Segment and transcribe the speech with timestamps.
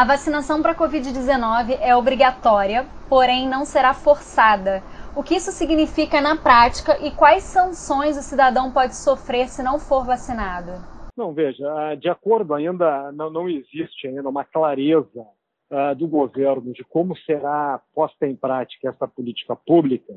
[0.00, 4.82] A vacinação para a Covid-19 é obrigatória, porém não será forçada.
[5.14, 9.78] O que isso significa na prática e quais sanções o cidadão pode sofrer se não
[9.78, 10.72] for vacinado?
[11.14, 17.14] Não, veja, de acordo ainda, não, existe ainda uma clareza uh, do governo de como
[17.18, 20.14] será posta em prática essa política pública,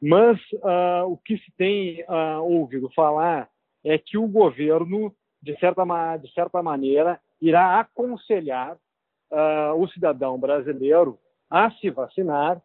[0.00, 2.04] mas uh, o que se tem
[2.42, 3.48] ouvido falar
[3.84, 5.84] é que o governo, de certa,
[6.16, 8.76] de certa maneira, irá aconselhar
[9.76, 12.60] o cidadão brasileiro a se vacinar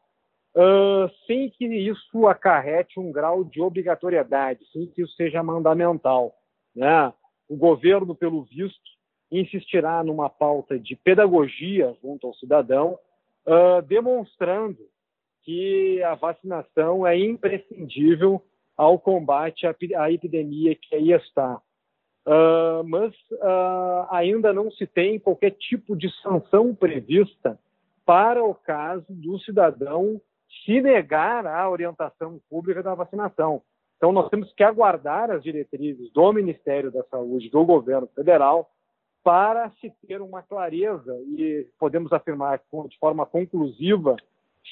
[0.58, 6.34] Uh, sem que isso acarrete um grau de obrigatoriedade, sem que isso seja mandamental.
[6.74, 7.14] Né?
[7.50, 8.80] O governo, pelo visto,
[9.30, 12.98] insistirá numa pauta de pedagogia junto ao cidadão,
[13.46, 14.78] uh, demonstrando
[15.44, 18.42] que a vacinação é imprescindível
[18.78, 21.62] ao combate à epidemia que aí está.
[22.26, 23.14] Uh, mas
[24.10, 27.60] ainda não se tem qualquer tipo de sanção prevista
[28.04, 30.20] para o caso do cidadão
[30.64, 33.62] se negar à orientação pública da vacinação.
[33.98, 38.70] Então, nós temos que aguardar as diretrizes do Ministério da Saúde, do governo federal,
[39.24, 44.16] para se ter uma clareza e podemos afirmar de forma conclusiva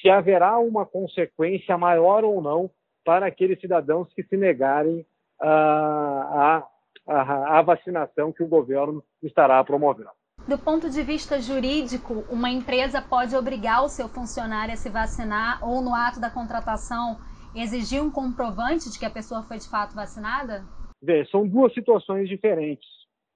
[0.00, 2.70] se haverá uma consequência maior ou não
[3.04, 5.04] para aqueles cidadãos que se negarem
[5.40, 6.68] à a,
[7.06, 10.10] a, vacinação que o governo estará promovendo.
[10.48, 15.62] Do ponto de vista jurídico, uma empresa pode obrigar o seu funcionário a se vacinar
[15.66, 17.18] ou, no ato da contratação,
[17.54, 20.64] exigir um comprovante de que a pessoa foi de fato vacinada?
[21.02, 22.88] Bem, são duas situações diferentes.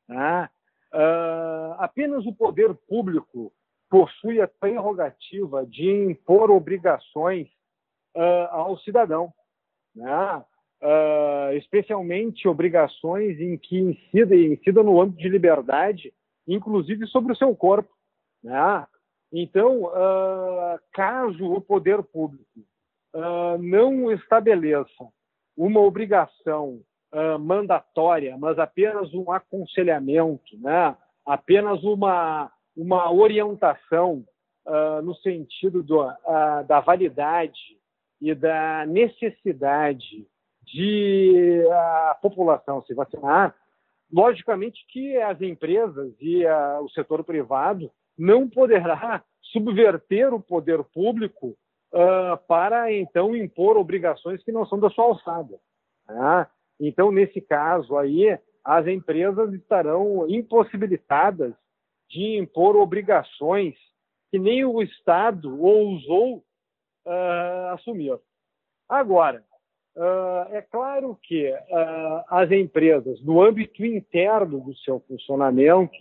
[0.08, 0.48] Né?
[0.92, 3.53] Uh, apenas o poder público
[3.91, 7.48] possui a prerrogativa de impor obrigações
[8.14, 9.32] uh, ao cidadão,
[9.94, 10.44] né?
[10.83, 16.12] Uh, especialmente obrigações em que incida, incida no âmbito de liberdade
[16.48, 17.93] inclusive sobre o seu corpo.
[18.43, 18.87] Né?
[19.33, 22.61] Então, uh, caso o poder público
[23.15, 25.06] uh, não estabeleça
[25.56, 26.81] uma obrigação
[27.12, 30.97] uh, mandatória, mas apenas um aconselhamento, né?
[31.27, 34.25] apenas uma, uma orientação
[35.03, 36.05] no sentido do,
[36.67, 37.59] da validade
[38.21, 40.27] e da necessidade
[40.73, 43.55] de a população se vacinar,
[44.11, 51.49] Logicamente que as empresas e a, o setor privado não poderá subverter o poder público
[51.93, 55.61] uh, para então impor obrigações que não são da sua alçada.
[56.09, 56.47] Né?
[56.81, 61.53] Então, nesse caso aí, as empresas estarão impossibilitadas
[62.09, 63.75] de impor obrigações
[64.31, 66.39] que nem o Estado ousou
[67.06, 68.19] uh, assumir.
[68.89, 69.45] Agora,
[69.98, 75.97] Uh, é claro que uh, as empresas, no âmbito interno do seu funcionamento,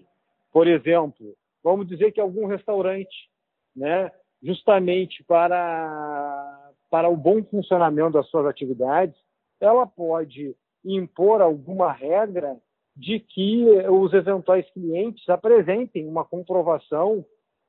[0.53, 3.28] por exemplo, vamos dizer que algum restaurante,
[3.75, 4.12] né,
[4.44, 9.16] justamente para, para o bom funcionamento das suas atividades,
[9.59, 10.56] ela pode
[10.86, 12.56] impor alguma regra
[12.96, 17.25] de que os eventuais clientes apresentem uma comprovação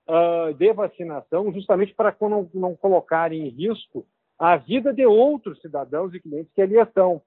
[0.06, 4.05] uh, de vacinação, justamente para não, não colocar em risco
[4.38, 7.21] a vida de outros cidadãos e clientes que ali estão.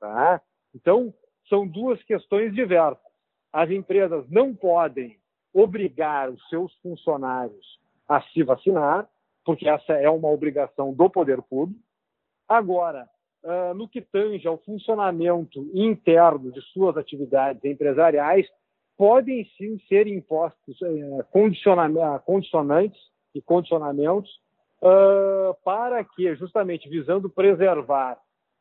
[0.00, 0.40] Tá?
[0.74, 1.14] Então,
[1.48, 3.02] são duas questões diversas.
[3.52, 5.18] As empresas não podem
[5.52, 9.08] obrigar os seus funcionários a se vacinar,
[9.44, 11.80] porque essa é uma obrigação do poder público.
[12.46, 13.08] Agora,
[13.74, 18.46] no que tange ao funcionamento interno de suas atividades empresariais,
[18.96, 23.00] podem sim ser impostos eh, condicionantes
[23.32, 24.28] e condicionamentos
[24.82, 28.18] uh, para que, justamente visando preservar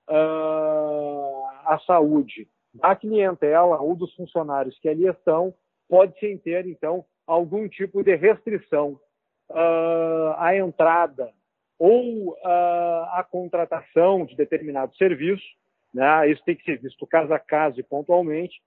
[0.09, 5.53] uh, a saúde da clientela ou dos funcionários que ali estão,
[5.89, 8.99] pode-se ter, então, algum tipo de restrição
[9.49, 11.31] uh, à entrada
[11.79, 15.45] ou à contratação de determinado serviço.
[15.93, 16.31] Né?
[16.31, 18.59] Isso tem que ser visto caso a caso e pontualmente,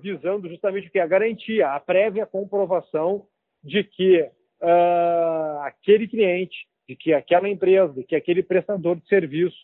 [0.00, 1.00] visando justamente o que?
[1.00, 3.26] A garantia, a prévia comprovação
[3.60, 4.30] de que
[4.62, 9.56] uh, aquele cliente, de que aquela empresa, de que aquele prestador de serviço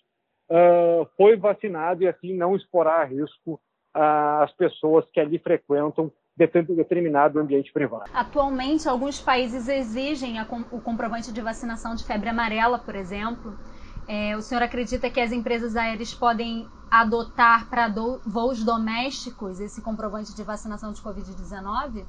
[0.50, 3.60] uh, foi vacinado e assim não exporá a risco
[3.94, 8.04] as pessoas que ali frequentam determinado ambiente privado.
[8.14, 10.36] Atualmente, alguns países exigem
[10.70, 13.58] o comprovante de vacinação de febre amarela, por exemplo.
[14.06, 17.92] É, o senhor acredita que as empresas aéreas podem adotar para
[18.24, 22.06] voos domésticos esse comprovante de vacinação de Covid-19?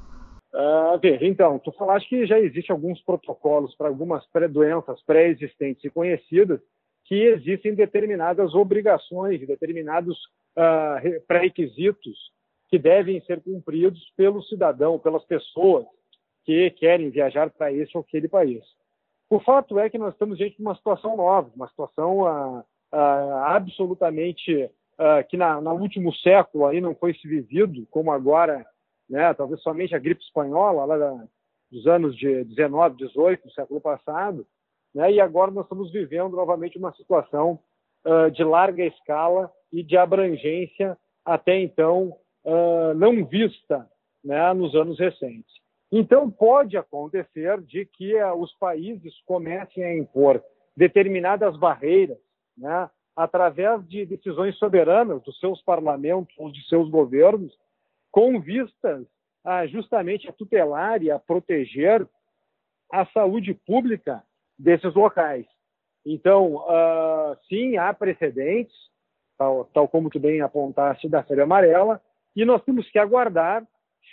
[0.52, 5.90] Uh, veja, então, tu falaste que já existem alguns protocolos para algumas pré-doenças pré-existentes e
[5.90, 6.60] conhecidas
[7.04, 10.16] que existem determinadas obrigações, determinados
[10.56, 12.18] uh, pré-requisitos
[12.68, 15.84] que devem ser cumpridos pelo cidadão, pelas pessoas
[16.44, 18.62] que querem viajar para esse ou aquele país.
[19.28, 23.56] O fato é que nós estamos diante de uma situação nova, uma situação ah, ah,
[23.56, 24.68] absolutamente
[24.98, 28.66] ah, que na, no último século aí não foi se vivido como agora,
[29.10, 31.26] né, talvez somente a gripe espanhola lá
[31.70, 34.46] dos anos de 19, 18, do século passado,
[34.94, 37.58] né, e agora nós estamos vivendo novamente uma situação
[38.06, 43.88] uh, de larga escala e de abrangência até então uh, não vista
[44.24, 45.52] né, nos anos recentes.
[45.92, 50.42] Então, pode acontecer de que uh, os países comecem a impor
[50.76, 52.18] determinadas barreiras,
[52.56, 57.52] né, através de decisões soberanas dos seus parlamentos ou de seus governos,
[58.10, 59.06] com vistas
[59.44, 62.06] a, justamente a tutelar e a proteger
[62.92, 64.22] a saúde pública
[64.58, 65.46] desses locais.
[66.04, 68.74] Então, uh, sim, há precedentes,
[69.38, 72.00] tal, tal como tu bem apontaste, da febre amarela,
[72.34, 73.66] e nós temos que aguardar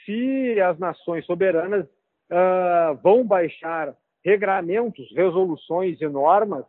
[0.05, 6.65] se as nações soberanas uh, vão baixar regramentos, resoluções e normas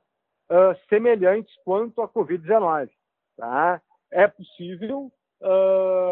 [0.51, 2.89] uh, semelhantes quanto à Covid-19.
[3.37, 3.81] Tá?
[4.11, 5.13] É possível,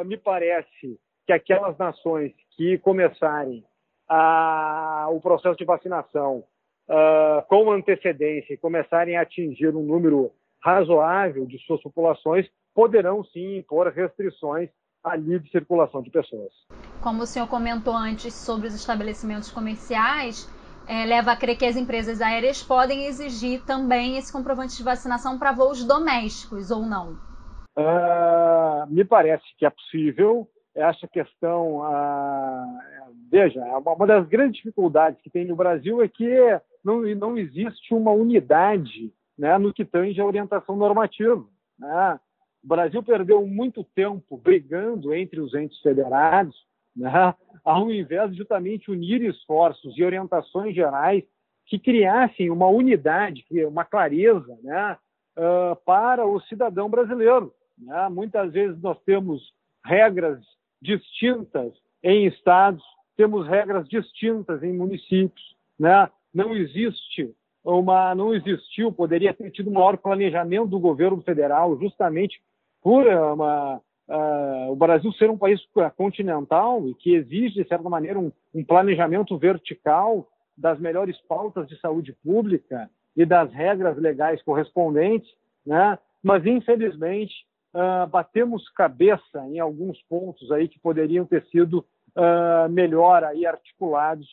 [0.04, 3.64] me parece, que aquelas nações que começarem
[4.08, 6.44] a, o processo de vacinação
[6.88, 10.30] uh, com antecedência e começarem a atingir um número
[10.62, 14.68] razoável de suas populações, poderão sim impor restrições
[15.02, 16.52] à livre circulação de pessoas.
[17.00, 20.48] Como o senhor comentou antes sobre os estabelecimentos comerciais,
[20.88, 25.38] é, leva a crer que as empresas aéreas podem exigir também esse comprovante de vacinação
[25.38, 27.14] para voos domésticos ou não?
[27.76, 30.48] Uh, me parece que é possível.
[30.76, 32.80] Essa questão, uh,
[33.30, 36.28] veja, uma das grandes dificuldades que tem no Brasil é que
[36.84, 41.46] não, não existe uma unidade né, no que tange a orientação normativa.
[41.78, 42.20] Né?
[42.62, 46.54] O Brasil perdeu muito tempo brigando entre os entes federados,
[46.94, 47.34] né,
[47.64, 51.24] ao invés de justamente unir esforços e orientações gerais
[51.64, 54.98] que criassem uma unidade, uma clareza né,
[55.38, 57.50] uh, para o cidadão brasileiro.
[57.78, 58.08] Né?
[58.10, 59.42] Muitas vezes nós temos
[59.82, 60.40] regras
[60.80, 62.82] distintas em estados,
[63.16, 66.08] temos regras distintas em municípios, né?
[66.32, 67.34] não existe
[67.64, 72.40] uma, não existiu, poderia ter tido maior planejamento do governo federal, justamente
[72.80, 75.60] por uma, uh, o Brasil ser um país
[75.96, 81.78] continental e que exige, de certa maneira, um, um planejamento vertical das melhores pautas de
[81.80, 85.28] saúde pública e das regras legais correspondentes,
[85.64, 85.98] né?
[86.22, 87.34] mas, infelizmente,
[87.76, 91.84] uh, batemos cabeça em alguns pontos aí que poderiam ter sido
[92.16, 94.26] uh, melhor aí articulados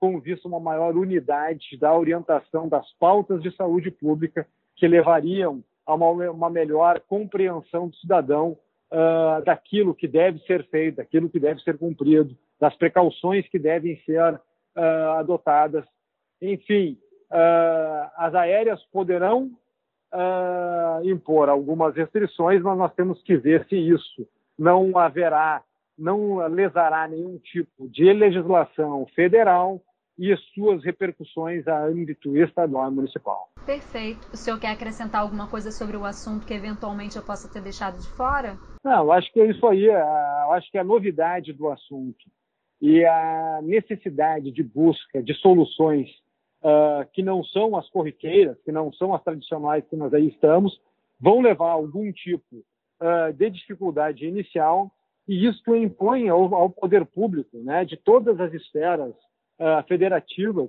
[0.00, 5.94] com vista uma maior unidade da orientação das pautas de saúde pública que levariam a
[5.94, 8.58] uma, uma melhor compreensão do cidadão
[8.90, 14.00] uh, daquilo que deve ser feito, daquilo que deve ser cumprido, das precauções que devem
[14.04, 15.84] ser uh, adotadas.
[16.40, 16.98] Enfim,
[17.30, 19.50] uh, as aéreas poderão
[21.04, 24.26] impor algumas restrições, mas nós temos que ver se isso
[24.58, 25.62] não haverá,
[25.98, 29.80] não lesará nenhum tipo de legislação federal
[30.18, 33.50] e as suas repercussões a âmbito estadual e municipal.
[33.66, 34.26] Perfeito.
[34.32, 37.98] O senhor quer acrescentar alguma coisa sobre o assunto que eventualmente eu possa ter deixado
[37.98, 38.56] de fora?
[38.82, 39.84] Não, acho que é isso aí.
[39.84, 42.24] Eu acho que a novidade do assunto
[42.80, 46.08] e a necessidade de busca de soluções
[46.66, 50.80] uh, que não são as corriqueiras, que não são as tradicionais que nós aí estamos,
[51.20, 52.56] vão levar algum tipo
[53.00, 54.90] uh, de dificuldade inicial
[55.28, 59.14] e isso impõe ao, ao poder público, né, de todas as esferas
[59.60, 60.68] uh, federativas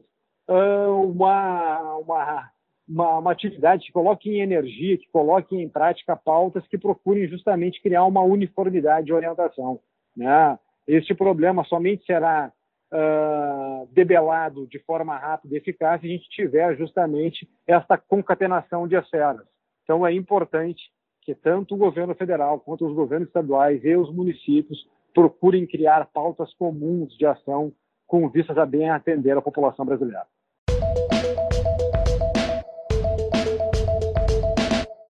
[0.50, 2.52] uma, uma,
[2.88, 7.82] uma, uma, atividade que coloque em energia, que coloque em prática pautas que procurem justamente
[7.82, 9.82] criar uma uniformidade de orientação.
[10.16, 10.58] Né?
[10.88, 12.54] Este problema somente será
[12.94, 18.96] uh, debelado de forma rápida e eficaz se a gente tiver justamente esta concatenação de
[18.96, 19.46] esferas.
[19.84, 20.82] Então, é importante
[21.22, 26.54] que tanto o governo federal quanto os governos estaduais e os municípios procurem criar pautas
[26.54, 27.74] comuns de ação
[28.06, 30.26] com vistas a bem atender a população brasileira.